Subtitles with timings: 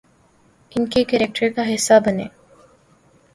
[0.71, 2.27] ان کے کریکٹر کا حصہ بنیں۔